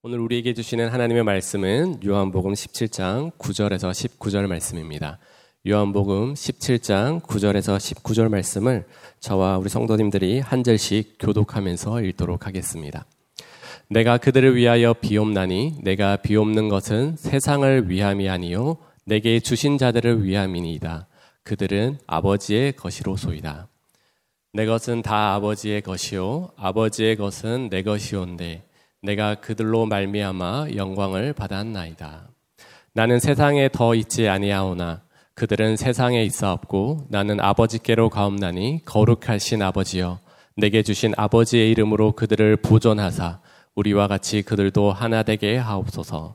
오늘 0.00 0.20
우리에게 0.20 0.54
주시는 0.54 0.90
하나님의 0.90 1.24
말씀은 1.24 2.06
요한복음 2.06 2.52
17장 2.52 3.32
9절에서 3.36 3.90
19절 3.90 4.46
말씀입니다. 4.46 5.18
요한복음 5.66 6.34
17장 6.34 7.20
9절에서 7.20 7.76
19절 7.78 8.28
말씀을 8.28 8.86
저와 9.18 9.58
우리 9.58 9.68
성도님들이 9.68 10.38
한 10.38 10.62
절씩 10.62 11.16
교독하면서 11.18 12.02
읽도록 12.02 12.46
하겠습니다. 12.46 13.06
내가 13.88 14.18
그들을 14.18 14.54
위하여 14.54 14.94
비옵나니 14.94 15.78
내가 15.82 16.14
비옵는 16.14 16.68
것은 16.68 17.16
세상을 17.16 17.90
위함이 17.90 18.28
아니요 18.28 18.76
내게 19.04 19.40
주신 19.40 19.78
자들을 19.78 20.22
위함이니이다. 20.22 21.08
그들은 21.42 21.98
아버지의 22.06 22.74
것이로소이다. 22.74 23.66
내 24.52 24.64
것은 24.64 25.02
다 25.02 25.34
아버지의 25.34 25.82
것이요 25.82 26.50
아버지의 26.56 27.16
것은 27.16 27.68
내 27.68 27.82
것이온데 27.82 28.67
내가 29.02 29.36
그들로 29.36 29.86
말미암아 29.86 30.68
영광을 30.74 31.32
받았나이다. 31.32 32.28
나는 32.92 33.20
세상에 33.20 33.68
더 33.68 33.94
있지 33.94 34.28
아니하오나 34.28 35.02
그들은 35.34 35.76
세상에 35.76 36.24
있사옵고 36.24 37.06
나는 37.10 37.40
아버지께로 37.40 38.10
가옵나니 38.10 38.82
거룩하신 38.84 39.62
아버지여 39.62 40.18
내게 40.56 40.82
주신 40.82 41.14
아버지의 41.16 41.70
이름으로 41.70 42.12
그들을 42.12 42.56
보존하사 42.56 43.40
우리와 43.76 44.08
같이 44.08 44.42
그들도 44.42 44.90
하나 44.90 45.22
되게 45.22 45.56
하옵소서. 45.56 46.34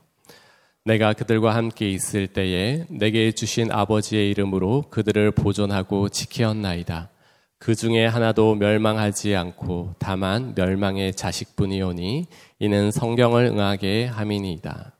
내가 0.86 1.12
그들과 1.12 1.54
함께 1.54 1.90
있을 1.90 2.26
때에 2.26 2.86
내게 2.88 3.32
주신 3.32 3.70
아버지의 3.70 4.30
이름으로 4.30 4.84
그들을 4.90 5.30
보존하고 5.32 6.08
지키었나이다. 6.08 7.10
그 7.58 7.74
중에 7.74 8.06
하나도 8.06 8.56
멸망하지 8.56 9.34
않고 9.36 9.94
다만 9.98 10.54
멸망의 10.54 11.14
자식뿐이오니 11.14 12.26
이는 12.58 12.90
성경을 12.90 13.46
응하게 13.46 14.06
함이니이다. 14.06 14.92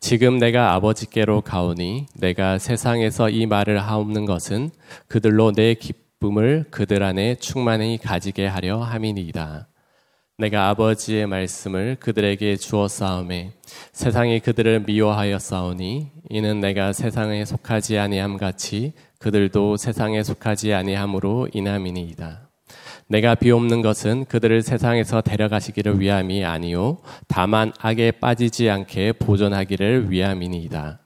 지금 0.00 0.38
내가 0.38 0.74
아버지께로 0.74 1.40
가오니 1.42 2.06
내가 2.14 2.58
세상에서 2.58 3.30
이 3.30 3.46
말을 3.46 3.78
하옵는 3.80 4.26
것은 4.26 4.70
그들로 5.08 5.52
내 5.52 5.74
기쁨을 5.74 6.66
그들 6.70 7.02
안에 7.02 7.36
충만히 7.36 7.98
가지게 7.98 8.46
하려 8.46 8.80
함이니이다. 8.80 9.68
내가 10.36 10.68
아버지의 10.70 11.28
말씀을 11.28 11.96
그들에게 12.00 12.56
주었사오매 12.56 13.52
세상이 13.92 14.40
그들을 14.40 14.80
미워하였사오니 14.80 16.10
이는 16.28 16.60
내가 16.60 16.92
세상에 16.92 17.44
속하지 17.44 17.98
아니함 17.98 18.36
같이 18.36 18.94
그들도 19.24 19.78
세상에 19.78 20.22
속하지 20.22 20.74
아니함으로 20.74 21.48
인함이니이다. 21.54 22.46
내가 23.06 23.34
비옵는 23.34 23.80
것은 23.80 24.26
그들을 24.26 24.60
세상에서 24.60 25.22
데려가시기를 25.22 25.98
위함이 25.98 26.44
아니요 26.44 26.98
다만 27.26 27.72
악에 27.78 28.10
빠지지 28.10 28.68
않게 28.68 29.12
보존하기를 29.12 30.10
위함이니이다. 30.10 30.98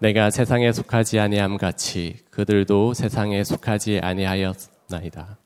내가 0.00 0.28
세상에 0.28 0.70
속하지 0.70 1.18
아니함 1.18 1.56
같이 1.56 2.18
그들도 2.30 2.92
세상에 2.92 3.42
속하지 3.42 4.00
아니하였나이다. 4.02 5.38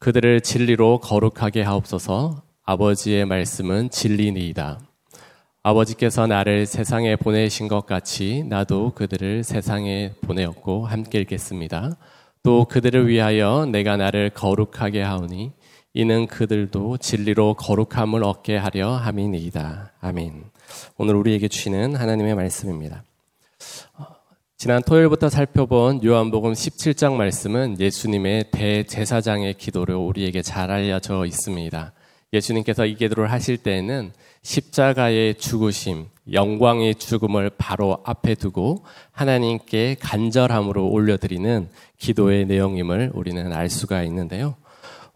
그들을 0.00 0.40
진리로 0.40 0.98
거룩하게 0.98 1.62
하옵소서. 1.62 2.42
아버지의 2.64 3.26
말씀은 3.26 3.90
진리니이다. 3.90 4.80
아버지께서 5.68 6.28
나를 6.28 6.64
세상에 6.64 7.16
보내신 7.16 7.66
것 7.66 7.86
같이 7.86 8.44
나도 8.48 8.92
그들을 8.94 9.42
세상에 9.42 10.12
보내었고 10.20 10.86
함께 10.86 11.18
읽겠습니다. 11.18 11.96
또 12.44 12.66
그들을 12.66 13.08
위하여 13.08 13.66
내가 13.66 13.96
나를 13.96 14.30
거룩하게 14.30 15.02
하오니 15.02 15.50
이는 15.92 16.28
그들도 16.28 16.98
진리로 16.98 17.54
거룩함을 17.54 18.22
얻게 18.22 18.56
하려 18.56 18.92
함이니이다. 18.92 19.94
아멘. 20.00 20.44
오늘 20.98 21.16
우리에게 21.16 21.48
주시는 21.48 21.96
하나님의 21.96 22.36
말씀입니다. 22.36 23.02
지난 24.56 24.84
토요일부터 24.84 25.28
살펴본 25.28 26.04
요한복음 26.04 26.52
17장 26.52 27.14
말씀은 27.14 27.80
예수님의 27.80 28.52
대제사장의 28.52 29.54
기도로 29.54 30.06
우리에게 30.06 30.42
잘 30.42 30.70
알려져 30.70 31.26
있습니다. 31.26 31.92
예수님께서 32.32 32.86
이 32.86 32.94
기도를 32.94 33.32
하실 33.32 33.56
때에는 33.56 34.12
십자가의 34.46 35.34
죽으심, 35.34 36.06
영광의 36.32 36.94
죽음을 36.94 37.50
바로 37.58 37.98
앞에 38.04 38.36
두고 38.36 38.84
하나님께 39.10 39.96
간절함으로 39.98 40.88
올려드리는 40.88 41.68
기도의 41.98 42.46
내용임을 42.46 43.10
우리는 43.12 43.52
알 43.52 43.68
수가 43.68 44.04
있는데요. 44.04 44.54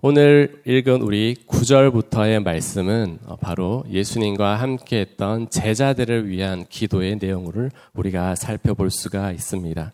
오늘 0.02 0.60
읽은 0.66 1.02
우리 1.02 1.36
9절부터의 1.46 2.42
말씀은 2.42 3.20
바로 3.40 3.84
예수님과 3.88 4.56
함께 4.56 4.98
했던 4.98 5.48
제자들을 5.48 6.28
위한 6.28 6.64
기도의 6.68 7.18
내용을 7.20 7.70
우리가 7.94 8.34
살펴볼 8.34 8.90
수가 8.90 9.30
있습니다. 9.30 9.92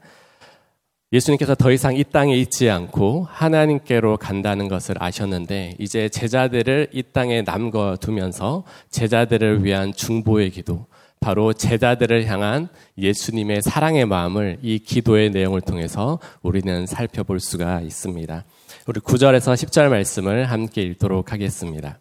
예수님께서 1.12 1.54
더 1.54 1.70
이상 1.70 1.94
이 1.96 2.02
땅에 2.02 2.34
있지 2.36 2.68
않고 2.68 3.28
하나님께로 3.30 4.16
간다는 4.16 4.66
것을 4.66 4.96
아셨는데 4.98 5.76
이제 5.78 6.08
제자들을 6.08 6.88
이 6.92 7.02
땅에 7.12 7.42
남겨 7.42 7.96
두면서 8.00 8.64
제자들을 8.90 9.64
위한 9.64 9.92
중보의 9.92 10.50
기도, 10.50 10.86
바로 11.20 11.52
제자들을 11.52 12.26
향한 12.26 12.68
예수님의 12.98 13.62
사랑의 13.62 14.04
마음을 14.04 14.58
이 14.62 14.80
기도의 14.80 15.30
내용을 15.30 15.60
통해서 15.60 16.18
우리는 16.42 16.86
살펴볼 16.86 17.38
수가 17.38 17.82
있습니다. 17.82 18.44
우리 18.88 19.00
9절에서 19.00 19.54
10절 19.54 19.88
말씀을 19.88 20.44
함께 20.46 20.82
읽도록 20.82 21.32
하겠습니다. 21.32 22.00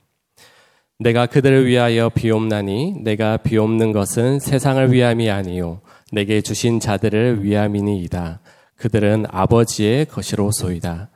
내가 0.97 1.27
그들을 1.27 1.67
위하여 1.67 2.09
비옵나니 2.09 3.01
내가 3.03 3.37
비옵는 3.37 3.91
것은 3.91 4.39
세상을 4.39 4.93
위함이 4.93 5.29
아니요 5.29 5.81
내게 6.11 6.41
주신 6.41 6.79
자들을 6.79 7.43
위함이니이다. 7.43 8.39
그들은 8.77 9.25
아버지의 9.29 10.05
것이로소이다. 10.05 11.09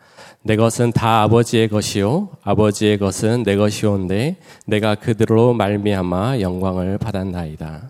내 0.43 0.55
것은 0.55 0.91
다 0.91 1.21
아버지의 1.23 1.67
것이요 1.67 2.29
아버지의 2.43 2.97
것은 2.97 3.43
내 3.43 3.55
것이온데 3.55 4.37
내가 4.65 4.95
그들로 4.95 5.53
말미암아 5.53 6.39
영광을 6.39 6.97
받았나이다. 6.97 7.89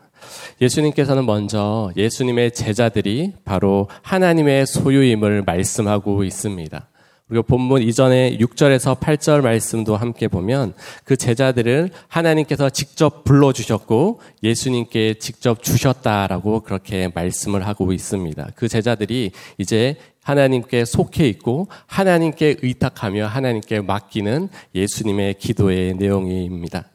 예수님께서는 0.62 1.26
먼저 1.26 1.92
예수님의 1.96 2.54
제자들이 2.54 3.34
바로 3.46 3.88
하나님의 4.02 4.66
소유임을 4.66 5.44
말씀하고 5.46 6.24
있습니다. 6.24 6.88
그리고 7.30 7.44
본문 7.44 7.84
이전에 7.84 8.38
6절에서 8.38 9.00
8절 9.00 9.42
말씀도 9.42 9.96
함께 9.96 10.28
보면 10.28 10.74
그 11.04 11.16
제자들을 11.16 11.92
하나님께서 12.08 12.72
직접 12.72 13.24
불러주셨고 13.24 14.20
예수님께 14.44 15.14
직접 15.20 15.62
주셨다라고 15.62 16.62
그렇게 16.62 17.10
말씀을 17.14 17.68
하고 17.68 17.94
있습니다. 17.94 18.50
그 18.56 18.68
제자들이 18.68 19.32
이제 19.60 19.96
하나님께 20.24 20.86
속해 20.86 21.28
있고 21.28 21.68
하나님께 21.86 22.58
의탁하며 22.62 23.28
하나님께 23.28 23.82
맡기는 23.82 24.50
예수님의 24.74 25.36
기도의 25.36 25.96
내용입니다. 25.96 26.86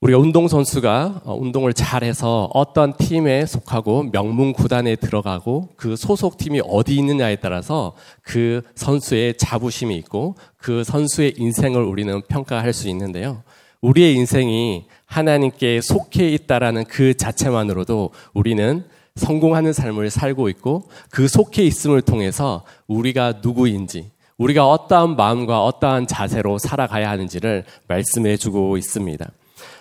우리가 0.00 0.18
운동선수가 0.18 1.22
어, 1.24 1.34
운동을 1.34 1.74
잘해서 1.74 2.48
어떤 2.54 2.96
팀에 2.96 3.44
속하고 3.44 4.10
명문 4.10 4.54
구단에 4.54 4.96
들어가고 4.96 5.68
그 5.76 5.94
소속 5.94 6.38
팀이 6.38 6.62
어디 6.66 6.96
있느냐에 6.96 7.36
따라서 7.36 7.94
그 8.22 8.62
선수의 8.76 9.36
자부심이 9.36 9.94
있고 9.96 10.36
그 10.56 10.84
선수의 10.84 11.34
인생을 11.36 11.82
우리는 11.82 12.22
평가할 12.28 12.72
수 12.72 12.88
있는데요. 12.88 13.42
우리의 13.82 14.14
인생이 14.14 14.86
하나님께 15.04 15.82
속해 15.82 16.30
있다라는 16.30 16.84
그 16.84 17.14
자체만으로도 17.14 18.10
우리는 18.32 18.84
성공하는 19.16 19.74
삶을 19.74 20.08
살고 20.08 20.48
있고 20.48 20.84
그 21.10 21.28
속해 21.28 21.62
있음을 21.62 22.00
통해서 22.00 22.64
우리가 22.86 23.40
누구인지 23.42 24.10
우리가 24.38 24.66
어떠한 24.66 25.16
마음과 25.16 25.62
어떠한 25.62 26.06
자세로 26.06 26.56
살아가야 26.56 27.10
하는지를 27.10 27.64
말씀해 27.86 28.38
주고 28.38 28.78
있습니다. 28.78 29.30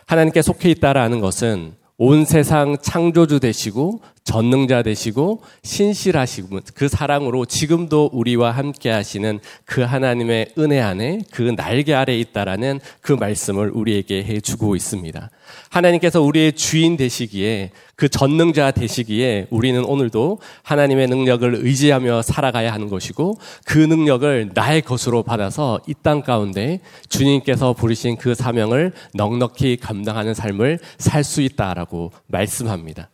하나님께 0.09 0.41
속해 0.41 0.71
있다라는 0.71 1.19
것은 1.19 1.73
온 1.99 2.25
세상 2.25 2.77
창조주 2.81 3.39
되시고 3.39 4.01
전능자 4.29 4.83
되시고 4.83 5.41
신실하시고 5.63 6.59
그 6.75 6.87
사랑으로 6.87 7.45
지금도 7.45 8.11
우리와 8.13 8.51
함께 8.51 8.91
하시는 8.91 9.39
그 9.65 9.81
하나님의 9.81 10.53
은혜 10.59 10.79
안에 10.79 11.21
그 11.31 11.55
날개 11.55 11.95
아래 11.95 12.15
있다라는 12.19 12.79
그 13.01 13.13
말씀을 13.13 13.71
우리에게 13.71 14.23
해 14.23 14.39
주고 14.39 14.75
있습니다. 14.75 15.31
하나님께서 15.69 16.21
우리의 16.21 16.53
주인 16.53 16.95
되시기에 16.95 17.71
그 17.95 18.07
전능자 18.07 18.69
되시기에 18.69 19.47
우리는 19.49 19.83
오늘도 19.83 20.37
하나님의 20.61 21.07
능력을 21.07 21.55
의지하며 21.55 22.21
살아가야 22.21 22.71
하는 22.71 22.87
것이고 22.87 23.39
그 23.65 23.79
능력을 23.79 24.51
나의 24.53 24.83
것으로 24.83 25.23
받아서 25.23 25.79
이 25.87 25.93
땅 26.03 26.21
가운데 26.21 26.81
주님께서 27.09 27.73
부르신 27.73 28.15
그 28.17 28.35
사명을 28.35 28.93
넉넉히 29.15 29.77
감당하는 29.77 30.35
삶을 30.35 30.77
살 30.99 31.23
수 31.23 31.41
있다라고 31.41 32.11
말씀합니다. 32.27 33.09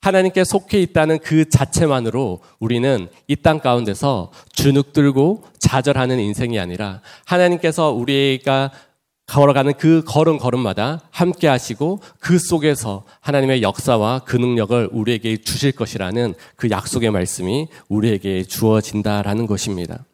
하나님께 0.00 0.44
속해 0.44 0.80
있다는 0.80 1.18
그 1.18 1.48
자체만으로 1.48 2.40
우리는 2.60 3.08
이 3.26 3.36
땅 3.36 3.58
가운데서 3.60 4.30
주눅 4.52 4.92
들고 4.92 5.44
좌절하는 5.58 6.18
인생이 6.18 6.58
아니라 6.58 7.00
하나님께서 7.24 7.90
우리가 7.90 8.70
걸어가는 9.26 9.74
그 9.74 10.02
걸음 10.06 10.38
걸음마다 10.38 11.02
함께 11.10 11.48
하시고 11.48 12.00
그 12.18 12.38
속에서 12.38 13.04
하나님의 13.20 13.60
역사와 13.62 14.20
그 14.20 14.36
능력을 14.36 14.88
우리에게 14.90 15.36
주실 15.36 15.72
것이라는 15.72 16.34
그 16.56 16.70
약속의 16.70 17.10
말씀이 17.10 17.68
우리에게 17.88 18.44
주어진다라는 18.44 19.46
것입니다. 19.46 20.04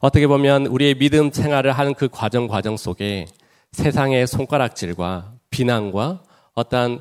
어떻게 0.00 0.26
보면 0.26 0.66
우리의 0.66 0.96
믿음 0.96 1.30
생활을 1.30 1.72
하는 1.72 1.94
그 1.94 2.08
과정 2.08 2.48
과정 2.48 2.76
속에 2.76 3.26
세상의 3.72 4.26
손가락질과 4.26 5.32
비난과 5.50 6.20
어떤 6.54 6.94
어, 6.94 7.00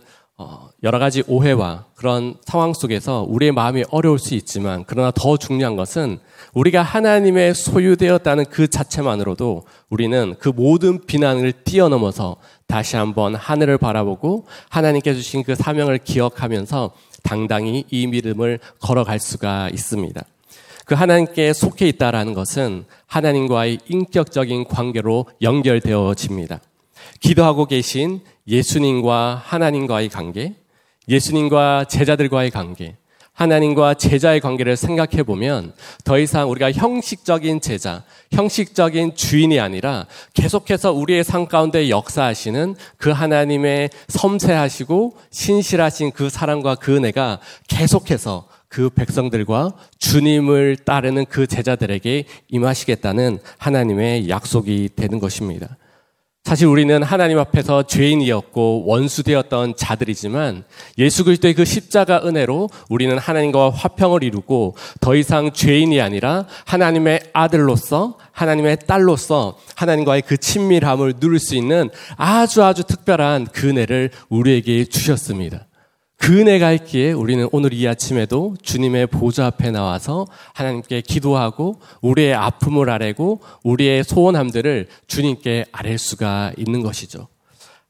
여러 0.84 1.00
가지 1.00 1.24
오해와 1.28 1.86
그런 1.96 2.36
상황 2.46 2.74
속에서 2.74 3.26
우리의 3.28 3.52
마음이 3.52 3.84
어려울 3.92 4.18
수 4.18 4.34
있지만 4.36 4.86
그러나 4.88 5.12
더 5.14 5.36
중요한 5.36 5.76
것은 5.76 6.20
우리가 6.54 6.82
하나님의 6.82 7.54
소유되었다는 7.54 8.46
그 8.46 8.68
자체만으로도 8.70 9.64
우리는 9.90 10.36
그 10.40 10.50
모든 10.50 11.06
비난을 11.06 11.52
뛰어넘어서 11.64 12.38
다시 12.68 12.96
한번 12.96 13.36
하늘을 13.36 13.78
바라보고 13.78 14.46
하나님께 14.70 15.14
주신 15.14 15.44
그 15.44 15.56
사명을 15.56 15.98
기억하면서 15.98 16.92
당당히 17.24 17.84
이 17.90 18.08
믿음을 18.08 18.60
걸어갈 18.80 19.20
수가 19.20 19.70
있습니다. 19.74 20.22
그 20.86 20.96
하나님께 20.96 21.54
속해 21.54 21.88
있다라는 21.90 22.34
것은 22.34 22.86
하나님과의 23.06 23.80
인격적인 23.88 24.64
관계로 24.66 25.26
연결되어집니다. 25.42 26.62
기도하고 27.20 27.66
계신 27.66 28.22
예수님과 28.48 29.42
하나님과의 29.46 30.10
관계, 30.10 30.56
예수님과 31.08 31.86
제자들과의 31.86 32.52
관계, 32.52 32.96
하나님과 33.40 33.94
제자의 33.94 34.42
관계를 34.42 34.76
생각해 34.76 35.24
보면 35.24 35.72
더 36.04 36.20
이상 36.20 36.52
우리가 36.52 36.74
형식적인 36.74 37.62
제자, 37.62 38.04
형식적인 38.34 39.16
주인이 39.16 39.58
아니라 39.62 40.08
계속해서 40.34 40.92
우리의 40.92 41.24
삶 41.24 41.48
가운데 41.48 41.90
역사하시는 41.90 42.76
그 42.98 43.12
하나님의 43.12 43.92
섬세하시고 44.10 45.16
신실하신 45.32 46.12
그 46.12 46.30
사랑과 46.30 46.76
그 46.76 46.98
은혜가 46.98 47.40
계속해서 47.70 48.50
그 48.68 48.90
백성들과 48.90 49.72
주님을 49.98 50.76
따르는 50.84 51.26
그 51.26 51.48
제자들에게 51.48 52.26
임하시겠다는 52.50 53.40
하나님의 53.58 54.28
약속이 54.28 54.90
되는 54.98 55.20
것입니다. 55.20 55.78
사실 56.50 56.66
우리는 56.66 57.04
하나님 57.04 57.38
앞에서 57.38 57.84
죄인이었고 57.84 58.86
원수되었던 58.88 59.76
자들이지만 59.76 60.64
예수 60.98 61.24
그리스도의 61.24 61.54
그 61.54 61.64
십자가 61.64 62.24
은혜로 62.26 62.72
우리는 62.90 63.16
하나님과 63.20 63.70
화평을 63.70 64.24
이루고 64.24 64.76
더 65.00 65.16
이상 65.16 65.52
죄인이 65.54 66.02
아니라 66.02 66.48
하나님의 66.66 67.20
아들로서 67.34 68.18
하나님의 68.32 68.80
딸로서 68.88 69.60
하나님과의 69.76 70.24
그 70.24 70.38
친밀함을 70.38 71.20
누릴 71.20 71.38
수 71.38 71.54
있는 71.54 71.92
아주 72.18 72.64
아주 72.64 72.84
특별한 72.84 73.50
그 73.54 73.70
은혜를 73.70 74.10
우리에게 74.30 74.86
주셨습니다. 74.86 75.69
그 76.20 76.38
은혜가 76.38 76.74
있기에 76.74 77.14
우리는 77.14 77.48
오늘 77.54 77.74
이 77.74 77.88
아침에도 77.88 78.56
주님의 78.62 79.08
보좌 79.08 79.46
앞에 79.46 79.72
나와서 79.72 80.28
하나님께 80.54 81.02
기도하고 81.02 81.80
우리의 82.02 82.34
아픔을 82.34 82.90
아뢰고 82.90 83.40
우리의 83.64 84.04
소원함들을 84.04 84.88
주님께 85.08 85.66
아랠 85.72 85.98
수가 85.98 86.52
있는 86.58 86.84
것이죠. 86.84 87.30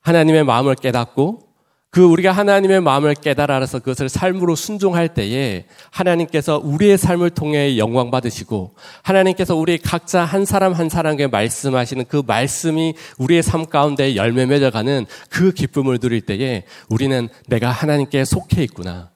하나님의 0.02 0.44
마음을 0.44 0.76
깨닫고 0.76 1.49
그 1.92 2.04
우리가 2.04 2.32
하나님의 2.32 2.82
마음을 2.82 3.16
깨달아서 3.16 3.80
그것을 3.80 4.10
삶으로 4.10 4.56
순종할 4.56 5.16
때에 5.16 5.66
하나님께서 5.90 6.62
우리의 6.64 7.00
삶을 7.00 7.32
통해 7.32 7.78
영광 7.80 8.12
받으시고 8.12 8.76
하나님께서 9.02 9.56
우리 9.56 9.80
각자 9.80 10.24
한 10.24 10.46
사람 10.46 10.74
한 10.74 10.88
사람에게 10.88 11.28
말씀하시는 11.28 12.06
그 12.08 12.22
말씀이 12.26 12.94
우리의 13.18 13.42
삶 13.42 13.66
가운데 13.66 14.16
열매 14.16 14.46
맺어가는 14.46 15.08
그 15.32 15.52
기쁨을 15.52 15.98
누릴 15.98 16.22
때에 16.22 16.64
우리는 16.90 17.28
내가 17.48 17.72
하나님께 17.72 18.24
속해 18.24 18.62
있구나. 18.64 19.10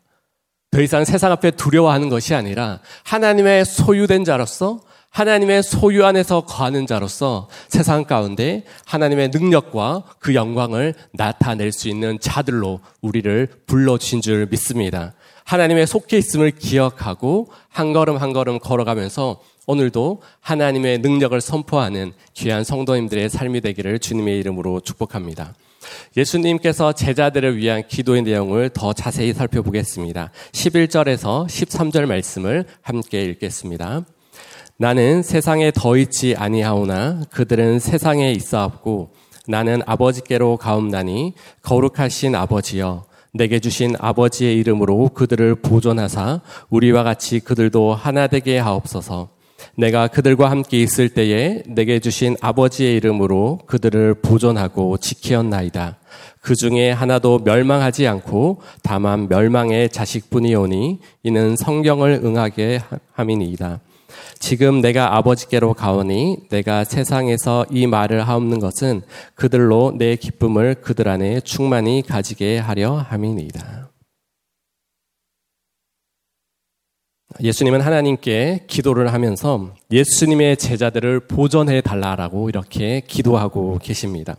더 0.71 0.81
이상 0.81 1.05
세상 1.05 1.31
앞에 1.31 1.51
두려워하는 1.51 2.09
것이 2.09 2.33
아니라 2.33 2.79
하나님의 3.03 3.65
소유된 3.65 4.23
자로서 4.25 4.81
하나님의 5.13 5.61
소유 5.61 6.05
안에서 6.05 6.41
거하는 6.41 6.87
자로서 6.87 7.47
세상 7.67 8.03
가운데 8.03 8.63
하나님의 8.85 9.29
능력과 9.29 10.03
그 10.17 10.33
영광을 10.33 10.95
나타낼 11.11 11.71
수 11.71 11.87
있는 11.87 12.19
자들로 12.19 12.79
우리를 13.01 13.47
불러주신 13.67 14.21
줄 14.21 14.47
믿습니다. 14.49 15.13
하나님의 15.45 15.85
속해 15.85 16.17
있음을 16.17 16.51
기억하고 16.51 17.49
한 17.69 17.93
걸음 17.93 18.17
한 18.17 18.33
걸음 18.33 18.57
걸어가면서 18.57 19.39
오늘도 19.67 20.23
하나님의 20.39 20.99
능력을 20.99 21.39
선포하는 21.39 22.13
귀한 22.33 22.63
성도님들의 22.63 23.29
삶이 23.29 23.61
되기를 23.61 23.99
주님의 23.99 24.39
이름으로 24.39 24.79
축복합니다. 24.79 25.53
예수님께서 26.17 26.93
제자들을 26.93 27.57
위한 27.57 27.83
기도의 27.87 28.23
내용을 28.23 28.71
더 28.71 28.93
자세히 28.93 29.33
살펴보겠습니다. 29.33 30.31
11절에서 30.53 31.45
13절 31.45 32.07
말씀을 32.07 32.65
함께 32.81 33.21
읽겠습니다. 33.25 34.05
나는 34.77 35.21
세상에 35.21 35.71
더 35.71 35.97
있지 35.97 36.35
아니하오나 36.35 37.23
그들은 37.29 37.79
세상에 37.79 38.31
있어왔고 38.31 39.13
나는 39.47 39.81
아버지께로 39.85 40.57
가옵나니 40.57 41.33
거룩하신 41.61 42.33
아버지여 42.33 43.05
내게 43.33 43.59
주신 43.59 43.95
아버지의 43.99 44.57
이름으로 44.57 45.09
그들을 45.09 45.55
보존하사 45.55 46.41
우리와 46.69 47.03
같이 47.03 47.39
그들도 47.39 47.93
하나 47.93 48.27
되게 48.27 48.57
하옵소서. 48.59 49.29
내가 49.75 50.07
그들과 50.07 50.51
함께 50.51 50.81
있을 50.81 51.09
때에 51.09 51.63
내게 51.67 51.99
주신 51.99 52.35
아버지의 52.41 52.95
이름으로 52.95 53.61
그들을 53.65 54.15
보존하고 54.15 54.97
지키었나이다. 54.97 55.97
그 56.41 56.55
중에 56.55 56.91
하나도 56.91 57.39
멸망하지 57.43 58.07
않고 58.07 58.61
다만 58.83 59.29
멸망의 59.29 59.89
자식뿐이오니 59.89 60.99
이는 61.23 61.55
성경을 61.55 62.21
응하게 62.23 62.81
함이니이다. 63.13 63.79
지금 64.39 64.81
내가 64.81 65.15
아버지께로 65.17 65.73
가오니 65.73 66.49
내가 66.49 66.83
세상에서 66.83 67.65
이 67.71 67.87
말을 67.87 68.27
하옵는 68.27 68.59
것은 68.59 69.01
그들로 69.35 69.93
내 69.97 70.15
기쁨을 70.15 70.75
그들 70.75 71.07
안에 71.07 71.39
충만히 71.41 72.01
가지게 72.01 72.57
하려 72.57 72.97
함이니이다. 72.97 73.89
예수님은 77.41 77.81
하나님께 77.81 78.65
기도를 78.67 79.11
하면서 79.11 79.73
예수님의 79.91 80.57
제자들을 80.57 81.21
보존해 81.21 81.81
달라라고 81.81 82.49
이렇게 82.49 83.01
기도하고 83.07 83.79
계십니다. 83.81 84.35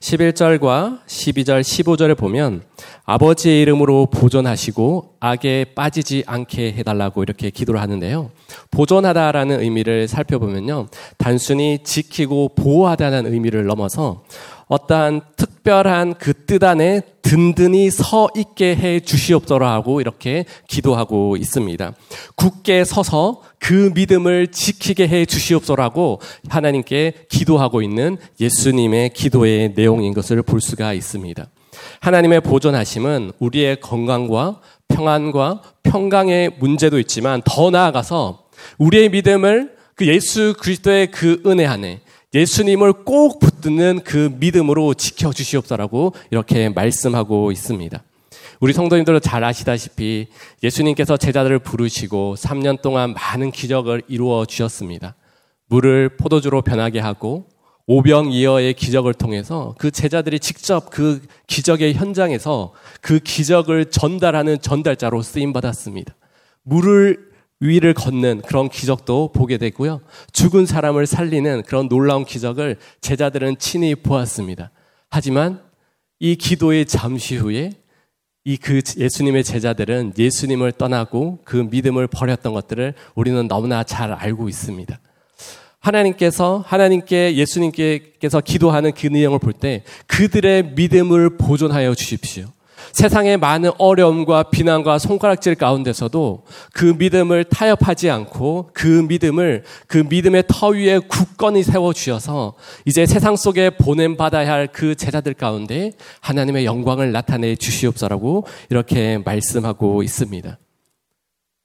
11절과 0.00 1.00
12절, 1.06 1.60
15절에 1.60 2.16
보면 2.16 2.62
아버지의 3.04 3.62
이름으로 3.62 4.06
보존하시고 4.06 5.16
악에 5.20 5.66
빠지지 5.74 6.24
않게 6.26 6.72
해달라고 6.74 7.22
이렇게 7.22 7.50
기도를 7.50 7.80
하는데요. 7.80 8.30
보존하다라는 8.70 9.60
의미를 9.60 10.08
살펴보면요. 10.08 10.86
단순히 11.18 11.78
지키고 11.82 12.50
보호하다는 12.54 13.32
의미를 13.32 13.66
넘어서 13.66 14.24
어떠한 14.68 15.22
특 15.36 15.45
별한 15.66 16.14
그 16.14 16.32
뜻 16.46 16.62
안에 16.62 17.02
든든히 17.22 17.90
서 17.90 18.28
있게 18.36 18.76
해 18.76 19.00
주시옵소서 19.00 19.64
하고 19.64 20.00
이렇게 20.00 20.44
기도하고 20.68 21.36
있습니다. 21.36 21.92
굳게 22.36 22.84
서서 22.84 23.42
그 23.58 23.90
믿음을 23.92 24.46
지키게 24.46 25.08
해 25.08 25.26
주시옵소라고 25.26 26.20
하나님께 26.48 27.14
기도하고 27.28 27.82
있는 27.82 28.16
예수님의 28.40 29.10
기도의 29.10 29.72
내용인 29.74 30.14
것을 30.14 30.40
볼 30.42 30.60
수가 30.60 30.92
있습니다. 30.92 31.44
하나님의 32.00 32.42
보존하심은 32.42 33.32
우리의 33.40 33.80
건강과 33.80 34.60
평안과 34.86 35.62
평강의 35.82 36.52
문제도 36.60 36.96
있지만 37.00 37.42
더 37.44 37.70
나아가서 37.70 38.44
우리의 38.78 39.08
믿음을 39.08 39.74
그 39.96 40.06
예수 40.06 40.54
그리스도의 40.60 41.10
그 41.10 41.42
은혜 41.44 41.66
안에 41.66 42.00
예수님을 42.34 43.04
꼭 43.04 43.38
붙드는 43.38 44.00
그 44.04 44.34
믿음으로 44.38 44.94
지켜주시옵소라고 44.94 46.12
이렇게 46.30 46.68
말씀하고 46.68 47.52
있습니다. 47.52 48.02
우리 48.60 48.72
성도님들도 48.72 49.20
잘 49.20 49.44
아시다시피 49.44 50.28
예수님께서 50.62 51.16
제자들을 51.16 51.58
부르시고 51.60 52.34
3년 52.38 52.80
동안 52.80 53.12
많은 53.12 53.50
기적을 53.50 54.02
이루어 54.08 54.44
주셨습니다. 54.44 55.14
물을 55.68 56.16
포도주로 56.16 56.62
변하게 56.62 57.00
하고 57.00 57.48
오병이어의 57.86 58.74
기적을 58.74 59.14
통해서 59.14 59.74
그 59.78 59.90
제자들이 59.90 60.40
직접 60.40 60.90
그 60.90 61.20
기적의 61.46 61.94
현장에서 61.94 62.72
그 63.00 63.20
기적을 63.20 63.86
전달하는 63.86 64.60
전달자로 64.60 65.22
쓰임 65.22 65.52
받았습니다. 65.52 66.14
물을 66.64 67.30
위를 67.60 67.94
걷는 67.94 68.42
그런 68.42 68.68
기적도 68.68 69.32
보게 69.32 69.56
되고요. 69.58 70.00
죽은 70.32 70.66
사람을 70.66 71.06
살리는 71.06 71.62
그런 71.62 71.88
놀라운 71.88 72.24
기적을 72.24 72.76
제자들은 73.00 73.56
친히 73.58 73.94
보았습니다. 73.94 74.70
하지만 75.10 75.62
이 76.18 76.36
기도의 76.36 76.86
잠시 76.86 77.36
후에 77.36 77.72
이 78.44 78.56
그 78.58 78.80
예수님의 78.96 79.42
제자들은 79.42 80.12
예수님을 80.16 80.70
떠나고 80.72 81.40
그 81.44 81.56
믿음을 81.68 82.06
버렸던 82.06 82.52
것들을 82.52 82.94
우리는 83.16 83.48
너무나 83.48 83.82
잘 83.82 84.12
알고 84.12 84.48
있습니다. 84.48 85.00
하나님께서 85.80 86.62
하나님께 86.66 87.34
예수님께서 87.36 88.40
기도하는 88.40 88.92
그 88.92 89.08
내용을 89.08 89.40
볼 89.40 89.52
때 89.52 89.82
그들의 90.06 90.74
믿음을 90.74 91.36
보존하여 91.38 91.94
주십시오. 91.94 92.46
세상의 92.92 93.38
많은 93.38 93.70
어려움과 93.78 94.44
비난과 94.44 94.98
손가락질 94.98 95.56
가운데서도 95.56 96.44
그 96.72 96.94
믿음을 96.96 97.44
타협하지 97.44 98.10
않고 98.10 98.70
그 98.72 98.86
믿음을 99.08 99.64
그 99.86 100.04
믿음의 100.08 100.44
터 100.46 100.68
위에 100.68 100.98
굳건히 101.00 101.62
세워 101.62 101.92
주셔서 101.92 102.54
이제 102.84 103.04
세상 103.06 103.36
속에 103.36 103.70
보냄 103.70 104.16
받아야 104.16 104.52
할 104.52 104.66
그 104.76 104.94
제자들 104.94 105.32
가운데 105.32 105.92
하나님의 106.20 106.66
영광을 106.66 107.10
나타내 107.10 107.56
주시옵소라고 107.56 108.46
이렇게 108.68 109.16
말씀하고 109.18 110.02
있습니다. 110.02 110.58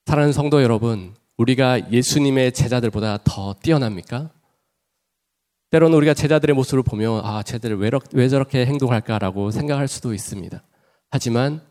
사랑하는 0.05 0.31
성도 0.31 0.63
여러분, 0.63 1.13
우리가 1.37 1.91
예수님의 1.91 2.53
제자들보다 2.53 3.19
더 3.25 3.53
뛰어납니까? 3.61 4.29
때로는 5.71 5.97
우리가 5.97 6.13
제자들의 6.13 6.53
모습을 6.55 6.83
보면 6.83 7.21
아, 7.25 7.43
쟤들 7.43 7.77
왜, 7.77 7.89
왜 8.13 8.29
저렇게 8.29 8.65
행동할까라고 8.65 9.51
생각할 9.51 9.89
수도 9.89 10.13
있습니다. 10.13 10.61
하지만 11.11 11.61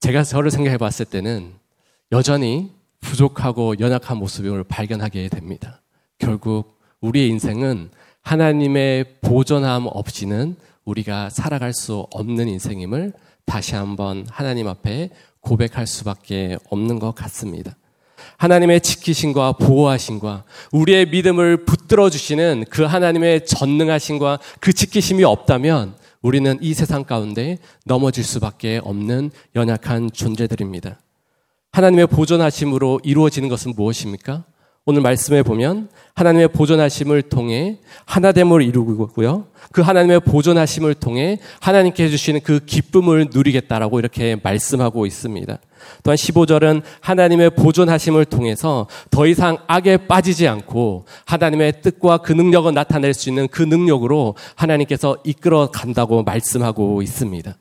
제가 0.00 0.22
저를 0.22 0.50
생각해 0.50 0.76
봤을 0.76 1.06
때는 1.06 1.54
여전히 2.12 2.70
부족하고 3.00 3.80
연약한 3.80 4.18
모습을 4.18 4.62
발견하게 4.64 5.30
됩니다. 5.30 5.80
결국 6.18 6.78
우리의 7.00 7.28
인생은 7.30 7.90
하나님의 8.20 9.16
보존함 9.22 9.86
없이는 9.86 10.56
우리가 10.84 11.30
살아갈 11.30 11.72
수 11.72 12.06
없는 12.12 12.46
인생임을 12.48 13.14
다시 13.46 13.74
한번 13.74 14.26
하나님 14.30 14.68
앞에 14.68 15.10
고백할 15.40 15.86
수밖에 15.86 16.58
없는 16.68 16.98
것 16.98 17.14
같습니다. 17.14 17.74
하나님의 18.36 18.82
지키심과 18.82 19.52
보호하심과 19.52 20.44
우리의 20.72 21.06
믿음을 21.06 21.64
붙들어 21.64 22.10
주시는 22.10 22.64
그 22.68 22.82
하나님의 22.82 23.46
전능하심과 23.46 24.40
그 24.60 24.72
지키심이 24.74 25.24
없다면 25.24 25.94
우리는 26.24 26.56
이 26.62 26.72
세상 26.72 27.04
가운데 27.04 27.58
넘어질 27.84 28.24
수밖에 28.24 28.80
없는 28.82 29.30
연약한 29.54 30.10
존재들입니다. 30.10 30.98
하나님의 31.72 32.06
보존하심으로 32.06 33.00
이루어지는 33.04 33.50
것은 33.50 33.74
무엇입니까? 33.76 34.46
오늘 34.86 35.00
말씀에 35.00 35.42
보면 35.42 35.88
하나님의 36.14 36.48
보존하심을 36.48 37.22
통해 37.22 37.78
하나됨을 38.04 38.60
이루고요. 38.60 39.46
그 39.72 39.80
하나님의 39.80 40.20
보존하심을 40.20 40.92
통해 40.94 41.38
하나님께 41.60 42.04
해주시는 42.04 42.42
그 42.42 42.60
기쁨을 42.66 43.28
누리겠다라고 43.32 43.98
이렇게 43.98 44.36
말씀하고 44.42 45.06
있습니다. 45.06 45.58
또한 46.02 46.16
15절은 46.16 46.82
하나님의 47.00 47.50
보존하심을 47.56 48.26
통해서 48.26 48.86
더 49.10 49.26
이상 49.26 49.56
악에 49.68 50.06
빠지지 50.06 50.46
않고 50.48 51.06
하나님의 51.24 51.80
뜻과 51.80 52.18
그 52.18 52.32
능력을 52.32 52.72
나타낼 52.74 53.14
수 53.14 53.30
있는 53.30 53.48
그 53.48 53.62
능력으로 53.62 54.34
하나님께서 54.54 55.16
이끌어 55.24 55.70
간다고 55.70 56.22
말씀하고 56.22 57.00
있습니다. 57.00 57.56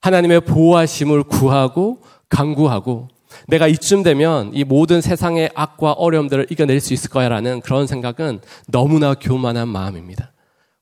하나님의 0.00 0.40
보호하심을 0.40 1.24
구하고 1.24 1.98
강구하고 2.30 3.08
내가 3.48 3.68
이쯤 3.68 4.02
되면 4.02 4.50
이 4.54 4.64
모든 4.64 5.00
세상의 5.00 5.50
악과 5.54 5.92
어려움들을 5.92 6.46
이겨낼 6.50 6.80
수 6.80 6.92
있을 6.94 7.10
거야라는 7.10 7.60
그런 7.60 7.86
생각은 7.86 8.40
너무나 8.68 9.14
교만한 9.14 9.68
마음입니다. 9.68 10.32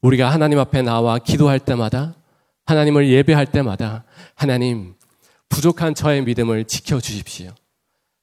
우리가 0.02 0.30
하나님 0.30 0.58
앞에 0.58 0.82
나와 0.82 1.18
기도할 1.18 1.58
때마다 1.58 2.14
하나님을 2.66 3.08
예배할 3.08 3.46
때마다 3.46 4.04
하나님 4.34 4.94
부족한 5.48 5.94
저의 5.94 6.22
믿음을 6.22 6.64
지켜 6.64 7.00
주십시오. 7.00 7.50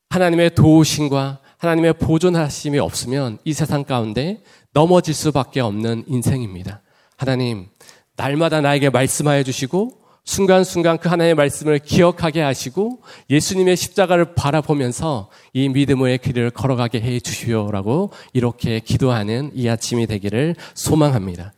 하나님의 0.10 0.56
도우심과 0.56 1.40
하나님의 1.58 1.94
보존하심이 1.94 2.80
없으면 2.80 3.40
이 3.44 3.54
세상 3.54 3.84
가운데 3.84 4.42
넘어질 4.74 5.14
수밖에 5.14 5.60
없는 5.60 6.06
인생입니다. 6.08 6.82
하나님, 7.18 7.68
날마다 8.16 8.62
나에게 8.62 8.90
말씀하여 8.90 9.44
주시고 9.44 10.07
순간순간 10.28 10.98
그 10.98 11.08
하나님의 11.08 11.36
말씀을 11.36 11.80
기억하게 11.80 12.42
하시고 12.42 13.00
예수님의 13.30 13.78
십자가를 13.78 14.36
바라보면서 14.36 15.30
이 15.54 15.70
믿음의 15.70 16.18
길을 16.18 16.52
걸어가게 16.52 17.00
해 17.00 17.20
주시오라고 17.22 18.12
이렇게 18.34 18.82
기도하는 18.82 19.52
이 19.56 19.70
아침이 19.70 20.06
되기를 20.06 20.56
소망합니다. 20.74 21.54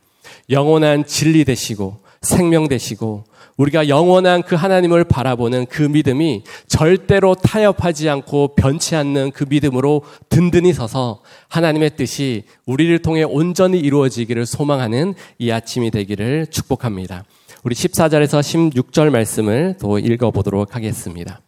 영원한 0.50 1.04
진리 1.04 1.44
되시고 1.44 1.98
생명 2.22 2.68
되시고 2.68 3.24
우리가 3.56 3.88
영원한 3.88 4.42
그 4.42 4.54
하나님을 4.54 5.02
바라보는 5.02 5.66
그 5.66 5.82
믿음이 5.82 6.44
절대로 6.68 7.34
타협하지 7.34 8.08
않고 8.08 8.54
변치 8.54 8.94
않는 8.94 9.32
그 9.32 9.44
믿음으로 9.48 10.02
든든히 10.28 10.72
서서 10.72 11.22
하나님의 11.48 11.96
뜻이 11.96 12.44
우리를 12.66 12.96
통해 13.00 13.24
온전히 13.24 13.80
이루어지기를 13.80 14.46
소망하는 14.46 15.14
이 15.38 15.50
아침이 15.50 15.90
되기를 15.90 16.46
축복합니다. 16.46 17.24
우리 17.62 17.74
14절에서 17.74 18.40
16절 18.40 19.10
말씀을 19.10 19.76
또 19.78 19.98
읽어보도록 19.98 20.74
하겠습니다. 20.74 21.42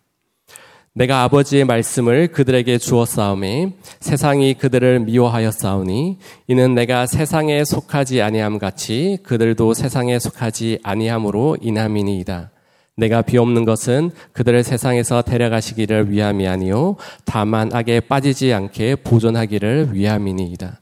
내가 0.92 1.22
아버지의 1.22 1.64
말씀을 1.64 2.28
그들에게 2.28 2.76
주었사오매 2.76 3.72
세상이 4.00 4.52
그들을 4.54 5.00
미워하였사오니 5.00 6.18
이는 6.48 6.74
내가 6.74 7.06
세상에 7.06 7.64
속하지 7.64 8.20
아니함 8.20 8.58
같이 8.58 9.16
그들도 9.22 9.72
세상에 9.72 10.18
속하지 10.18 10.80
아니함으로 10.82 11.56
인함이니이다. 11.62 12.50
내가 12.98 13.22
비옵는 13.22 13.64
것은 13.64 14.10
그들을 14.34 14.62
세상에서 14.64 15.22
데려가시기를 15.22 16.10
위함이 16.10 16.46
아니요 16.46 16.96
다만 17.24 17.72
악에 17.72 18.00
빠지지 18.00 18.52
않게 18.52 18.96
보존하기를 18.96 19.94
위함이니이다. 19.94 20.81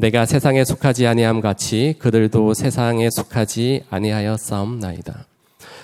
내가 0.00 0.26
세상에 0.26 0.64
속하지 0.64 1.08
아니함 1.08 1.40
같이 1.40 1.96
그들도 1.98 2.54
세상에 2.54 3.10
속하지 3.10 3.82
아니하였사옵나이다. 3.90 5.26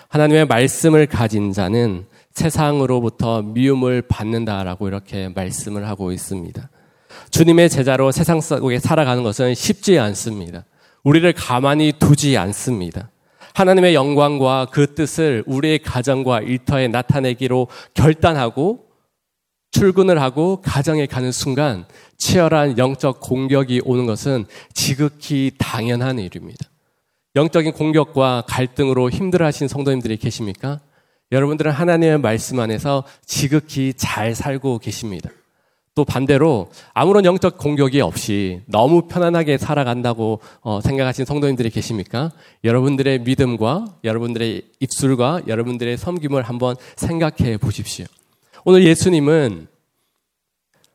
하나님의 0.09 0.47
말씀을 0.47 1.07
가진 1.07 1.53
자는 1.53 2.07
세상으로부터 2.33 3.43
미움을 3.43 4.03
받는다라고 4.03 4.87
이렇게 4.87 5.31
말씀을 5.35 5.89
하고 5.89 6.13
있습니다. 6.13 6.69
주님의 7.31 7.69
제자로 7.69 8.13
세상 8.13 8.41
속에 8.41 8.79
살아가는 8.79 9.25
것은 9.25 9.57
쉽지 9.57 9.99
않습니다. 9.99 10.65
우리를 11.03 11.33
가만히 11.33 11.93
두지 11.99 12.37
않습니다. 12.37 13.11
하나님의 13.55 13.97
영광과 13.97 14.69
그 14.71 14.95
뜻을 14.95 15.43
우리의 15.47 15.81
가정과 15.81 16.43
일터에 16.43 16.87
나타내기로 16.87 17.67
결단하고 17.95 18.85
출근을 19.75 20.23
하고 20.23 20.61
가정에 20.63 21.07
가는 21.07 21.33
순간 21.33 21.85
치열한 22.17 22.79
영적 22.79 23.19
공격이 23.19 23.83
오는 23.85 24.07
것은 24.07 24.47
지극히 24.73 25.51
당연한 25.59 26.21
일입니다. 26.21 26.67
영적인 27.35 27.73
공격과 27.73 28.45
갈등으로 28.47 29.11
힘들어하신 29.11 29.67
성도님들이 29.67 30.17
계십니까? 30.17 30.79
여러분들은 31.33 31.73
하나님의 31.73 32.19
말씀 32.19 32.61
안에서 32.61 33.03
지극히 33.27 33.93
잘 33.97 34.37
살고 34.37 34.79
계십니다. 34.79 35.29
또 35.97 36.05
반대로 36.05 36.71
아무런 36.93 37.25
영적 37.25 37.59
공격이 37.59 38.01
없이 38.01 38.61
너무 38.67 39.09
편안하게 39.09 39.59
살아간다고 39.59 40.39
어, 40.61 40.81
생각하신 40.83 41.25
성도님들이 41.25 41.71
계십니까? 41.71 42.31
여러분들의 42.63 43.23
믿음과 43.23 43.97
여러분들의 44.05 44.63
입술과 44.79 45.43
여러분들의 45.49 45.97
섬김을 45.99 46.43
한번 46.45 46.77
생각해 46.95 47.57
보십시오. 47.57 48.07
오늘 48.67 48.83
예수님은 48.85 49.67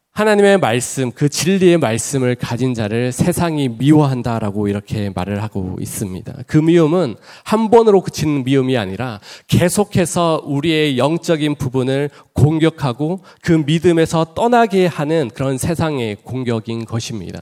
하나님의 0.09 0.57
말씀, 0.57 1.11
그 1.11 1.29
진리의 1.29 1.77
말씀을 1.77 2.33
가진 2.33 2.73
자를 2.73 3.11
세상이 3.11 3.69
미워한다라고 3.77 4.67
이렇게 4.67 5.11
말을 5.11 5.43
하고 5.43 5.77
있습니다. 5.79 6.33
그 6.47 6.57
미움은 6.57 7.15
한 7.43 7.69
번으로 7.69 8.01
그치는 8.01 8.43
미움이 8.43 8.75
아니라 8.75 9.19
계속해서 9.45 10.41
우리의 10.45 10.97
영적인 10.97 11.55
부분을 11.55 12.09
공격하고 12.33 13.19
그 13.43 13.51
믿음에서 13.51 14.33
떠나게 14.33 14.87
하는 14.87 15.29
그런 15.31 15.59
세상의 15.59 16.17
공격인 16.23 16.85
것입니다. 16.85 17.39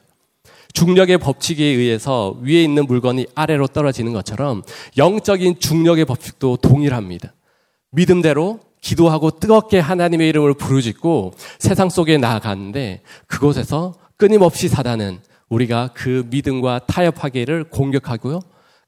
중력의 0.73 1.19
법칙에 1.19 1.63
의해서 1.63 2.37
위에 2.41 2.63
있는 2.63 2.85
물건이 2.85 3.27
아래로 3.33 3.67
떨어지는 3.67 4.11
것처럼 4.11 4.61
영적인 4.97 5.59
중력의 5.59 6.03
법칙도 6.03 6.57
동일합니다. 6.57 7.33
믿음대로 7.91 8.66
기도하고 8.87 9.31
뜨겁게 9.31 9.79
하나님의 9.79 10.29
이름을 10.29 10.53
부르짖고 10.53 11.33
세상 11.59 11.89
속에 11.89 12.17
나아가는데 12.17 13.01
그곳에서 13.27 13.93
끊임없이 14.15 14.69
사단은 14.69 15.19
우리가 15.49 15.89
그 15.93 16.25
믿음과 16.29 16.81
타협하기를 16.87 17.65
공격하고요. 17.65 18.39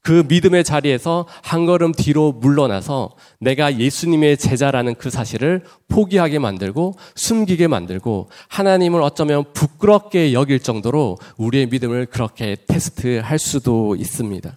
그 0.02 0.24
믿음의 0.26 0.64
자리에서 0.64 1.26
한 1.42 1.66
걸음 1.66 1.92
뒤로 1.92 2.32
물러나서 2.32 3.10
내가 3.40 3.78
예수님의 3.78 4.38
제자라는 4.38 4.94
그 4.94 5.10
사실을 5.10 5.64
포기하게 5.88 6.38
만들고 6.38 6.94
숨기게 7.14 7.68
만들고 7.68 8.30
하나님을 8.48 9.02
어쩌면 9.02 9.44
부끄럽게 9.52 10.32
여길 10.32 10.60
정도로 10.60 11.18
우리의 11.36 11.66
믿음을 11.66 12.06
그렇게 12.06 12.56
테스트할 12.66 13.38
수도 13.38 13.96
있습니다. 13.96 14.56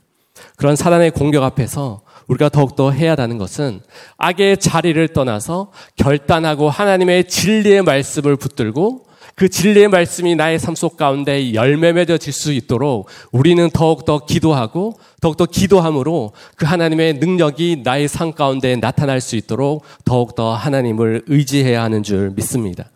그런 0.56 0.78
사단의 0.78 1.12
공격 1.12 1.44
앞에서 1.44 2.03
우리가 2.28 2.50
더욱더 2.50 2.92
해야 2.92 3.16
하는 3.18 3.38
것은 3.38 3.82
악의 4.18 4.58
자리를 4.58 5.08
떠나서 5.10 5.72
결단하고 5.96 6.70
하나님의 6.70 7.28
진리의 7.28 7.84
말씀을 7.84 8.36
붙들고 8.36 9.06
그 9.36 9.50
진리의 9.50 9.88
말씀이 9.88 10.36
나의 10.36 10.60
삶 10.60 10.76
속 10.76 10.98
가운데 10.98 11.54
열매 11.54 11.92
맺어질 11.92 12.34
수 12.34 12.52
있도록 12.52 13.08
우리는 13.32 13.70
더욱더 13.72 14.26
기도하고 14.26 14.94
더욱더 15.22 15.46
기도함으로 15.46 16.34
그 16.56 16.66
하나님의 16.66 17.16
능력이 17.16 17.82
나의 17.84 18.08
삶 18.08 18.34
가운데 18.34 18.76
나타날 18.76 19.22
수 19.22 19.36
있도록 19.36 19.84
더욱더 20.06 20.54
하나님을 20.54 21.24
의지해야 21.28 21.82
하는 21.82 22.04
줄 22.04 22.32
믿습니다. 22.32 22.90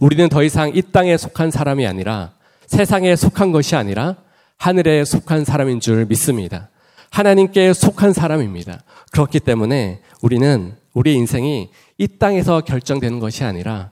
우리는 0.00 0.28
더 0.28 0.42
이상 0.42 0.72
이 0.74 0.82
땅에 0.82 1.16
속한 1.16 1.50
사람이 1.50 1.86
아니라 1.86 2.32
세상에 2.66 3.16
속한 3.16 3.52
것이 3.52 3.76
아니라 3.76 4.16
하늘에 4.56 5.04
속한 5.04 5.44
사람인 5.44 5.80
줄 5.80 6.04
믿습니다. 6.06 6.68
하나님께 7.10 7.72
속한 7.72 8.12
사람입니다. 8.12 8.80
그렇기 9.12 9.40
때문에 9.40 10.00
우리는 10.22 10.74
우리의 10.94 11.16
인생이 11.16 11.70
이 11.98 12.08
땅에서 12.18 12.60
결정되는 12.62 13.20
것이 13.20 13.44
아니라 13.44 13.90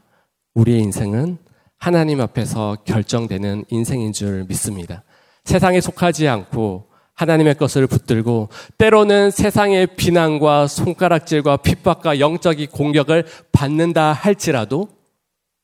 우리의 0.55 0.81
인생은 0.81 1.39
하나님 1.77 2.21
앞에서 2.21 2.79
결정되는 2.85 3.65
인생인 3.71 4.13
줄 4.13 4.45
믿습니다. 4.49 5.03
세상에 5.45 5.81
속하지 5.81 6.29
않고 6.29 6.89
하나님의 7.15 7.57
것을 7.57 7.87
붙들고 7.89 8.49
때로는 8.79 9.33
세상의 9.33 9.97
비난과 9.97 10.69
손가락질과 10.69 11.59
핍박과 11.59 12.21
영적인 12.21 12.69
공격을 12.69 13.27
받는다 13.51 14.13
할지라도 14.13 14.89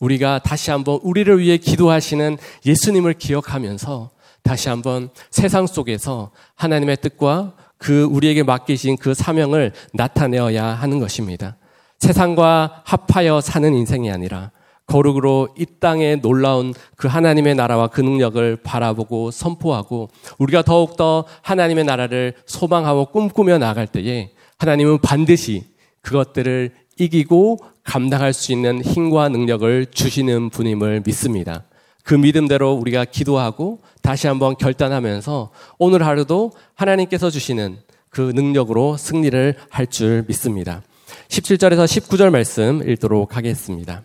우리가 0.01 0.41
다시 0.41 0.73
한번 0.73 0.99
우리를 1.03 1.39
위해 1.39 1.57
기도하시는 1.57 2.37
예수님을 2.67 3.15
기억하면서 3.15 4.11
다시 4.45 4.69
한번 4.69 5.09
세상 5.31 5.67
속에서 5.67 6.31
하나님의 6.55 6.99
뜻과 6.99 7.55
그 7.79 8.05
우리에게 8.05 8.45
맡기신 8.45 8.99
그 8.99 9.15
사명을 9.15 9.73
나타내어야 9.95 10.65
하는 10.65 11.01
것입니다. 11.01 11.57
세상과 11.99 12.83
합하여 12.85 13.41
사는 13.41 13.75
인생이 13.75 14.11
아니라 14.11 14.53
거룩으로 14.87 15.49
이 15.59 15.65
땅에 15.81 16.17
놀라운 16.17 16.75
그 16.95 17.09
하나님의 17.09 17.55
나라와 17.55 17.89
그 17.89 18.03
능력을 18.03 18.57
바라보고 18.63 19.31
선포하고 19.31 20.11
우리가 20.39 20.61
더욱더 20.63 21.25
하나님의 21.41 21.85
나라를 21.85 22.35
소망하고 22.45 23.07
꿈꾸며 23.07 23.57
나갈 23.57 23.87
때에 23.87 24.31
하나님은 24.59 24.99
반드시 24.99 25.65
그것들을 26.03 26.71
이기고 26.99 27.59
감당할 27.83 28.35
수 28.35 28.53
있는 28.53 28.83
힘과 28.83 29.31
능력을 29.31 29.87
주시는 29.87 30.51
분임을 30.51 31.03
믿습니다. 31.07 31.65
그 32.05 32.15
믿음대로 32.15 32.73
우리가 32.75 33.07
기도하고 33.07 33.81
다시 34.03 34.27
한번 34.27 34.57
결단하면서 34.57 35.51
오늘 35.79 36.05
하루도 36.07 36.53
하나님께서 36.75 37.31
주시는 37.31 37.79
그 38.11 38.31
능력으로 38.35 38.97
승리를 38.97 39.57
할 39.71 39.87
줄 39.87 40.25
믿습니다. 40.29 40.83
17절에서 41.29 41.85
19절 41.87 42.31
말씀 42.31 42.89
읽도록 42.89 43.37
하겠습니다. 43.37 44.03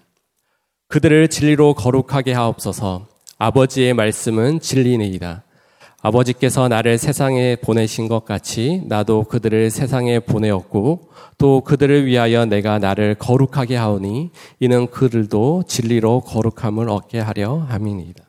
그들을 0.88 1.28
진리로 1.28 1.74
거룩하게 1.76 2.34
하옵소서 2.34 3.08
아버지의 3.38 3.94
말씀은 3.94 4.60
진리니이다. 4.62 5.44
아버지께서 6.02 6.70
나를 6.70 6.98
세상에 6.98 7.58
보내신 7.58 8.08
것 8.08 8.24
같이 8.24 8.82
나도 8.86 9.26
그들을 9.26 9.70
세상에 9.70 10.20
보내었고 10.20 11.10
또 11.38 11.62
그들을 11.62 12.06
위하여 12.06 12.46
내가 12.46 12.80
나를 12.80 13.16
거룩하게 13.16 13.76
하오니 13.76 14.32
이는 14.60 14.88
그들도 14.88 15.64
진리로 15.68 16.22
거룩함을 16.22 16.90
얻게 16.90 17.20
하려 17.20 17.58
함이니이다. 17.58 18.24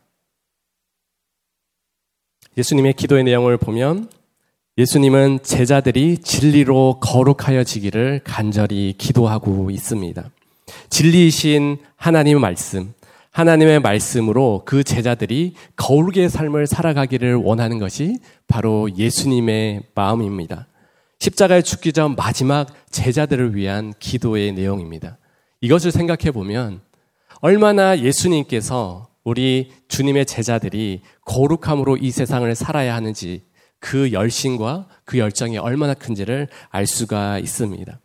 예수님의 2.58 2.94
기도의 2.94 3.24
내용을 3.24 3.56
보면 3.56 4.10
예수님은 4.76 5.40
제자들이 5.42 6.18
진리로 6.18 6.98
거룩하여지기를 7.00 8.22
간절히 8.24 8.94
기도하고 8.96 9.70
있습니다. 9.70 10.30
진리이신 10.88 11.78
하나님의 11.96 12.40
말씀, 12.40 12.94
하나님의 13.30 13.80
말씀으로 13.80 14.62
그 14.64 14.82
제자들이 14.82 15.54
거룩의 15.76 16.28
삶을 16.28 16.66
살아가기를 16.66 17.36
원하는 17.36 17.78
것이 17.78 18.18
바로 18.48 18.88
예수님의 18.96 19.84
마음입니다. 19.94 20.66
십자가에 21.20 21.62
죽기 21.62 21.92
전 21.92 22.16
마지막 22.16 22.68
제자들을 22.90 23.54
위한 23.54 23.92
기도의 23.98 24.52
내용입니다. 24.52 25.18
이것을 25.60 25.92
생각해 25.92 26.32
보면 26.32 26.80
얼마나 27.40 27.98
예수님께서 27.98 29.08
우리 29.22 29.70
주님의 29.88 30.26
제자들이 30.26 31.02
거룩함으로 31.24 31.98
이 31.98 32.10
세상을 32.10 32.52
살아야 32.54 32.94
하는지 32.94 33.42
그 33.78 34.12
열심과 34.12 34.88
그 35.04 35.18
열정이 35.18 35.58
얼마나 35.58 35.94
큰지를 35.94 36.48
알 36.70 36.86
수가 36.86 37.38
있습니다. 37.38 38.00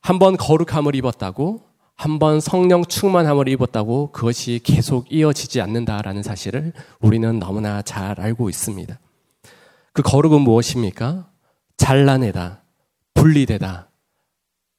한번 0.00 0.36
거룩함을 0.36 0.94
입었다고 0.94 1.69
한번 2.00 2.40
성령 2.40 2.82
충만함을 2.82 3.46
입었다고 3.48 4.10
그것이 4.10 4.60
계속 4.64 5.12
이어지지 5.12 5.60
않는다라는 5.60 6.22
사실을 6.22 6.72
우리는 6.98 7.38
너무나 7.38 7.82
잘 7.82 8.18
알고 8.18 8.48
있습니다. 8.48 8.98
그 9.92 10.00
거룩은 10.00 10.40
무엇입니까? 10.40 11.28
잘라내다, 11.76 12.62
분리되다, 13.12 13.90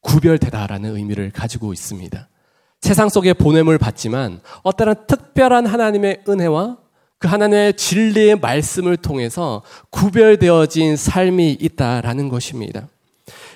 구별되다라는 0.01 0.95
의미를 0.95 1.29
가지고 1.29 1.73
있습니다. 1.73 2.27
세상 2.81 3.07
속에 3.07 3.33
보냄을 3.33 3.77
받지만 3.77 4.41
어떠한 4.63 5.05
특별한 5.05 5.67
하나님의 5.67 6.23
은혜와 6.27 6.79
그 7.19 7.27
하나님의 7.27 7.75
진리의 7.75 8.39
말씀을 8.39 8.97
통해서 8.97 9.61
구별되어진 9.91 10.95
삶이 10.95 11.51
있다라는 11.61 12.29
것입니다. 12.29 12.87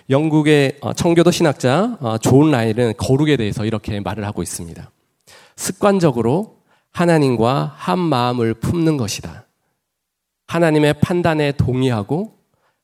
영국의 0.09 0.77
어, 0.81 0.93
청교도 0.93 1.31
신학자 1.31 1.97
어, 1.99 2.17
존 2.17 2.51
라일은 2.51 2.93
거룩에 2.97 3.37
대해서 3.37 3.65
이렇게 3.65 3.99
말을 3.99 4.25
하고 4.25 4.43
있습니다. 4.43 4.91
습관적으로 5.55 6.57
하나님과 6.91 7.73
한 7.75 7.99
마음을 7.99 8.53
품는 8.53 8.97
것이다. 8.97 9.47
하나님의 10.47 10.95
판단에 11.01 11.53
동의하고 11.53 12.35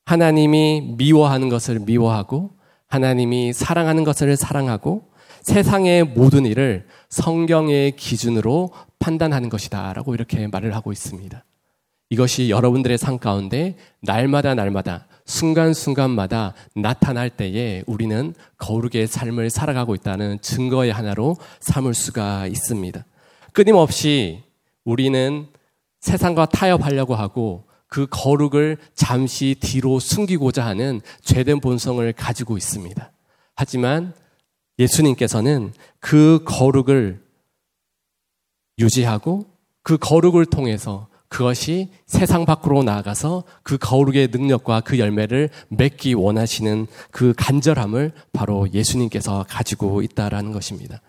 하나님이 0.06 0.96
미워하는 0.98 1.50
것을 1.50 1.80
미워하고 1.80 2.52
하나님이 2.88 3.54
사랑하는 3.54 4.04
것을 4.04 4.36
사랑하고 4.36 5.12
세상의 5.44 6.04
모든 6.04 6.46
일을 6.46 6.88
성경의 7.10 7.96
기준으로 7.96 8.72
판단하는 9.00 9.50
것이다. 9.50 9.94
라고 9.94 10.14
이렇게 10.14 10.48
말을 10.48 10.76
하고 10.76 10.92
있습니다. 10.92 11.44
이것이 12.10 12.50
여러분들의 12.50 12.98
삶 12.98 13.18
가운데 13.18 13.78
날마다 14.02 14.54
날마다 14.56 15.08
순간순간마다 15.26 16.54
나타날 16.76 17.30
때에 17.30 17.84
우리는 17.88 18.34
거룩의 18.58 19.08
삶을 19.08 19.50
살아가고 19.50 19.96
있다는 19.96 20.40
증거의 20.42 20.92
하나로 20.92 21.38
삼을 21.60 21.94
수가 21.94 22.48
있습니다. 22.48 23.06
끊임없이 23.54 24.44
우리는 24.84 25.48
세상과 26.00 26.48
타협하려고 26.48 27.16
하고 27.16 27.66
그 27.88 28.08
거룩을 28.10 28.78
잠시 28.96 29.56
뒤로 29.60 30.00
숨기고자 30.00 30.66
하는 30.66 31.02
죄된 31.22 31.60
본성을 31.60 32.12
가지고 32.14 32.58
있습니다. 32.58 33.12
하지만 33.56 34.14
예수님께서는 34.80 35.74
그 36.00 36.44
거룩을 36.46 37.22
유지하고 38.80 39.46
그 39.84 39.98
거룩을 39.98 40.46
통해서 40.46 41.08
그것이 41.32 41.88
세상 42.08 42.46
밖으로 42.46 42.84
나아가서 42.84 43.46
그 43.64 43.78
거룩의 43.78 44.28
능력과 44.34 44.82
그 44.82 45.00
열매를 45.00 45.50
맺기 45.70 46.14
원하시는 46.14 46.88
그 47.10 47.34
간절함을 47.38 48.12
바로 48.34 48.68
예수님께서 48.74 49.46
가지고 49.48 50.02
있다라는 50.02 50.52
것입니다. 50.52 51.00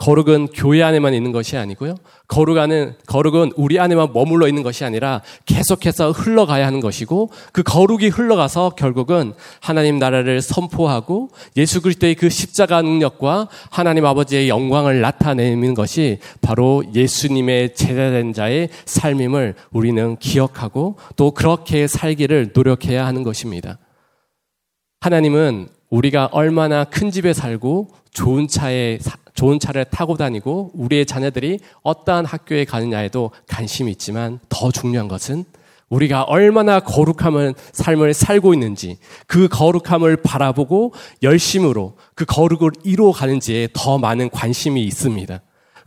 거룩은 0.00 0.48
교회 0.54 0.82
안에만 0.82 1.12
있는 1.12 1.30
것이 1.30 1.58
아니고요. 1.58 1.94
거룩하는, 2.26 2.94
거룩은 3.06 3.52
우리 3.56 3.78
안에만 3.78 4.14
머물러 4.14 4.48
있는 4.48 4.62
것이 4.62 4.82
아니라 4.82 5.20
계속해서 5.44 6.12
흘러가야 6.12 6.66
하는 6.66 6.80
것이고 6.80 7.30
그 7.52 7.62
거룩이 7.62 8.08
흘러가서 8.08 8.70
결국은 8.70 9.34
하나님 9.60 9.98
나라를 9.98 10.40
선포하고 10.40 11.28
예수 11.58 11.82
그리스도의 11.82 12.14
그 12.14 12.30
십자가 12.30 12.80
능력과 12.80 13.48
하나님 13.70 14.06
아버지의 14.06 14.48
영광을 14.48 15.02
나타내는 15.02 15.74
것이 15.74 16.18
바로 16.40 16.82
예수님의 16.94 17.74
제자된 17.74 18.32
자의 18.32 18.70
삶임을 18.86 19.54
우리는 19.70 20.16
기억하고 20.16 20.96
또 21.16 21.32
그렇게 21.32 21.86
살기를 21.86 22.52
노력해야 22.54 23.04
하는 23.04 23.22
것입니다. 23.22 23.78
하나님은 25.00 25.68
우리가 25.90 26.30
얼마나 26.32 26.84
큰 26.84 27.10
집에 27.10 27.34
살고 27.34 27.88
좋은 28.12 28.48
차에 28.48 28.98
좋은 29.34 29.58
차를 29.58 29.84
타고 29.86 30.16
다니고 30.16 30.72
우리의 30.74 31.06
자녀들이 31.06 31.60
어떠한 31.82 32.24
학교에 32.24 32.64
가느냐에도 32.64 33.30
관심이 33.48 33.90
있지만 33.92 34.40
더 34.48 34.70
중요한 34.70 35.08
것은 35.08 35.44
우리가 35.88 36.22
얼마나 36.22 36.80
거룩함을 36.80 37.54
삶을 37.72 38.14
살고 38.14 38.54
있는지 38.54 38.98
그 39.26 39.48
거룩함을 39.48 40.18
바라보고 40.22 40.94
열심으로 41.22 41.96
그 42.14 42.24
거룩을 42.24 42.70
이루어 42.84 43.12
가는지에 43.12 43.68
더 43.72 43.98
많은 43.98 44.30
관심이 44.30 44.84
있습니다. 44.84 45.40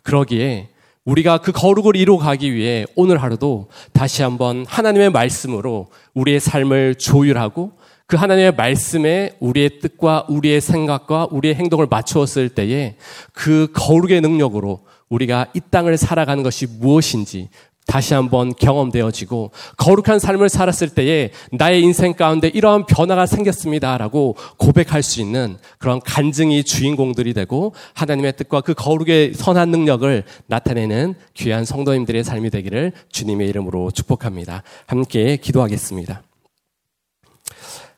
그러기에 0.04 0.70
우리가 1.06 1.40
그 1.40 1.52
거룩을 1.52 1.96
이루어 1.96 2.18
가기 2.18 2.54
위해 2.54 2.86
오늘 2.96 3.22
하루도 3.22 3.70
다시 3.92 4.24
한번 4.24 4.66
하나님의 4.68 5.10
말씀으로 5.10 5.88
우리의 6.14 6.40
삶을 6.40 6.96
조율하고 6.96 7.72
그 8.06 8.18
하나님의 8.18 8.56
말씀에 8.56 9.38
우리의 9.40 9.80
뜻과 9.80 10.26
우리의 10.30 10.62
생각과 10.62 11.28
우리의 11.32 11.56
행동을 11.56 11.88
맞추었을 11.90 12.50
때에 12.50 12.96
그 13.34 13.68
거룩의 13.74 14.22
능력으로 14.22 14.82
우리가 15.10 15.48
이 15.54 15.62
땅을 15.72 15.98
살아가는 15.98 16.44
것이 16.44 16.68
무엇인지 16.68 17.50
다시 17.86 18.14
한번 18.14 18.54
경험되어지고 18.56 19.52
거룩한 19.78 20.20
삶을 20.20 20.50
살았을 20.50 20.90
때에 20.90 21.32
나의 21.52 21.82
인생 21.82 22.14
가운데 22.14 22.48
이러한 22.48 22.86
변화가 22.86 23.26
생겼습니다라고 23.26 24.36
고백할 24.58 25.04
수 25.04 25.22
있는 25.22 25.58
그런 25.80 26.00
간증이 26.00 26.64
주인공들이 26.64 27.34
되고 27.34 27.74
하나님의 27.94 28.38
뜻과 28.38 28.62
그 28.62 28.74
거룩의 28.74 29.34
선한 29.34 29.70
능력을 29.70 30.24
나타내는 30.48 31.16
귀한 31.34 31.66
성도님들의 31.66 32.24
삶이 32.24 32.50
되기를 32.50 32.94
주님의 33.10 33.50
이름으로 33.50 33.92
축복합니다. 33.92 34.64
함께 34.88 35.38
기도하겠습니다. 35.38 36.24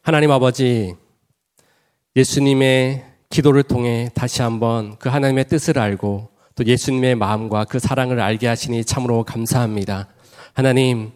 하나님 0.06 0.30
아버지 0.30 0.94
예수님의 2.16 3.04
기도를 3.32 3.64
통해 3.64 4.08
다시 4.14 4.44
한번 4.44 4.98
그 5.00 5.10
하나님의 5.10 5.48
뜻을 5.48 5.80
알고 5.80 6.30
또 6.54 6.64
예수님의 6.64 7.16
마음과 7.16 7.66
그 7.66 7.80
사랑을 7.80 8.20
알게 8.20 8.46
하시니 8.46 8.86
참으로 8.86 9.24
감사합니다. 9.24 10.08
하나님, 10.54 11.10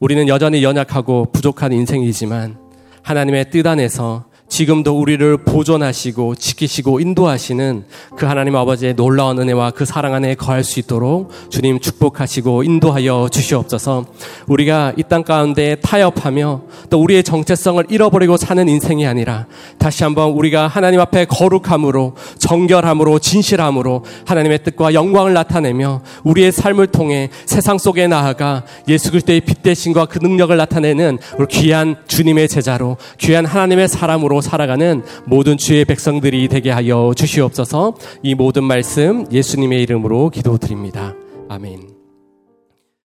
우리는 0.00 0.28
여전히 0.28 0.64
연약하고 0.64 1.30
부족한 1.30 1.74
인생이지만 1.74 2.58
하나님의 3.02 3.50
뜻 3.50 3.66
안에서 3.66 4.24
지금도 4.52 5.00
우리를 5.00 5.38
보존하시고 5.38 6.34
지키시고 6.34 7.00
인도하시는 7.00 7.84
그 8.18 8.26
하나님 8.26 8.54
아버지의 8.54 8.92
놀라운 8.92 9.38
은혜와 9.38 9.70
그 9.70 9.86
사랑 9.86 10.12
안에 10.12 10.34
거할 10.34 10.62
수 10.62 10.78
있도록 10.78 11.30
주님 11.48 11.80
축복하시고 11.80 12.62
인도하여 12.62 13.30
주시옵소서. 13.32 14.04
우리가 14.48 14.92
이 14.98 15.04
땅 15.04 15.22
가운데 15.24 15.76
타협하며 15.76 16.62
또 16.90 17.00
우리의 17.02 17.22
정체성을 17.22 17.82
잃어버리고 17.88 18.36
사는 18.36 18.68
인생이 18.68 19.06
아니라 19.06 19.46
다시 19.78 20.04
한번 20.04 20.32
우리가 20.32 20.68
하나님 20.68 21.00
앞에 21.00 21.24
거룩함으로 21.24 22.14
정결함으로 22.36 23.20
진실함으로 23.20 24.04
하나님의 24.26 24.64
뜻과 24.64 24.92
영광을 24.92 25.32
나타내며 25.32 26.02
우리의 26.24 26.52
삶을 26.52 26.88
통해 26.88 27.30
세상 27.46 27.78
속에 27.78 28.06
나아가 28.06 28.64
예수 28.86 29.10
그리스도의 29.12 29.40
빛 29.40 29.62
대신과 29.62 30.06
그 30.06 30.18
능력을 30.18 30.54
나타내는 30.54 31.18
우리 31.38 31.46
귀한 31.48 31.96
주님의 32.06 32.48
제자로 32.48 32.98
귀한 33.16 33.46
하나님의 33.46 33.88
사람으로 33.88 34.41
살아가는 34.42 35.02
모든 35.24 35.56
주의 35.56 35.84
백성들이 35.84 36.48
되게 36.48 36.70
하여 36.70 37.12
주시옵소서 37.16 37.94
이 38.22 38.34
모든 38.34 38.64
말씀 38.64 39.26
예수님의 39.32 39.82
이름으로 39.82 40.30
기도드립니다. 40.30 41.14
아멘. 41.48 41.91